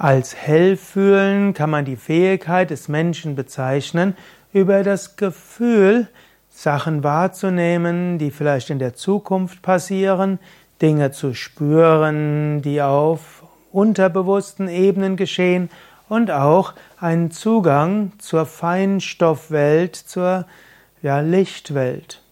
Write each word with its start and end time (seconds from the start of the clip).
Als 0.00 0.36
Hellfühlen 0.36 1.54
kann 1.54 1.70
man 1.70 1.84
die 1.84 1.96
Fähigkeit 1.96 2.70
des 2.70 2.86
Menschen 2.86 3.34
bezeichnen, 3.34 4.16
über 4.52 4.84
das 4.84 5.16
Gefühl, 5.16 6.06
Sachen 6.48 7.02
wahrzunehmen, 7.02 8.16
die 8.18 8.30
vielleicht 8.30 8.70
in 8.70 8.78
der 8.78 8.94
Zukunft 8.94 9.60
passieren, 9.60 10.38
Dinge 10.80 11.10
zu 11.10 11.34
spüren, 11.34 12.62
die 12.62 12.80
auf 12.80 13.42
unterbewussten 13.72 14.68
Ebenen 14.68 15.16
geschehen 15.16 15.68
und 16.08 16.30
auch 16.30 16.74
einen 17.00 17.32
Zugang 17.32 18.12
zur 18.18 18.46
Feinstoffwelt, 18.46 19.96
zur 19.96 20.46
ja, 21.02 21.18
Lichtwelt. 21.18 22.22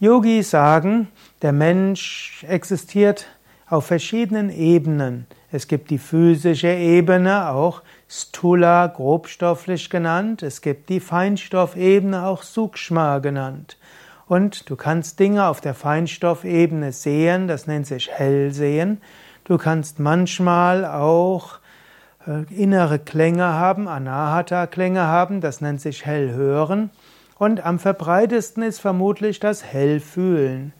Yogis 0.00 0.50
sagen, 0.50 1.08
der 1.42 1.52
Mensch 1.52 2.42
existiert 2.48 3.26
auf 3.68 3.86
verschiedenen 3.86 4.50
Ebenen. 4.50 5.26
Es 5.50 5.68
gibt 5.68 5.90
die 5.90 5.98
physische 5.98 6.68
Ebene, 6.68 7.48
auch 7.50 7.82
Stula, 8.08 8.86
grobstofflich 8.86 9.90
genannt. 9.90 10.42
Es 10.42 10.60
gibt 10.60 10.88
die 10.88 11.00
Feinstoffebene, 11.00 12.26
auch 12.26 12.42
Sukshma 12.42 13.18
genannt. 13.18 13.76
Und 14.28 14.68
du 14.70 14.76
kannst 14.76 15.18
Dinge 15.20 15.46
auf 15.46 15.60
der 15.60 15.74
Feinstoffebene 15.74 16.92
sehen, 16.92 17.48
das 17.48 17.66
nennt 17.66 17.86
sich 17.86 18.10
Hellsehen. 18.10 19.00
Du 19.44 19.56
kannst 19.56 20.00
manchmal 20.00 20.84
auch 20.84 21.58
äh, 22.26 22.42
innere 22.52 22.98
Klänge 22.98 23.44
haben, 23.44 23.86
Anahata-Klänge 23.86 25.02
haben, 25.06 25.40
das 25.40 25.60
nennt 25.60 25.80
sich 25.80 26.04
Hellhören. 26.04 26.90
Und 27.38 27.64
am 27.64 27.78
verbreitesten 27.78 28.62
ist 28.62 28.80
vermutlich 28.80 29.38
das 29.38 29.62
Hellfühlen. 29.62 30.72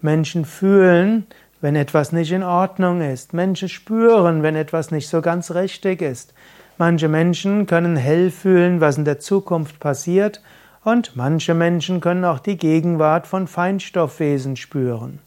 Menschen 0.00 0.44
fühlen, 0.44 1.26
wenn 1.60 1.76
etwas 1.76 2.12
nicht 2.12 2.32
in 2.32 2.42
Ordnung 2.42 3.00
ist. 3.00 3.32
Menschen 3.32 3.68
spüren, 3.68 4.42
wenn 4.42 4.56
etwas 4.56 4.90
nicht 4.90 5.08
so 5.08 5.20
ganz 5.20 5.50
richtig 5.52 6.02
ist. 6.02 6.34
Manche 6.78 7.08
Menschen 7.08 7.66
können 7.66 7.96
hell 7.96 8.30
fühlen, 8.30 8.80
was 8.80 8.98
in 8.98 9.04
der 9.04 9.18
Zukunft 9.18 9.80
passiert, 9.80 10.42
und 10.84 11.16
manche 11.16 11.54
Menschen 11.54 12.00
können 12.00 12.24
auch 12.24 12.38
die 12.38 12.56
Gegenwart 12.56 13.26
von 13.26 13.48
Feinstoffwesen 13.48 14.54
spüren. 14.54 15.18